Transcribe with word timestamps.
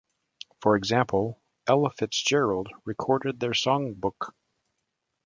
For 0.61 0.75
example, 0.77 1.39
Ella 1.69 1.91
Fitzgerald 1.91 2.69
recorded 2.85 3.39
their 3.39 3.51
songbook. 3.51 4.31